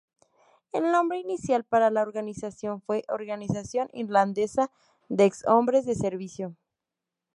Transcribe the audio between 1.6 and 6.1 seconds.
para la organización fue "Organización Irlandesa de Ex Hombres de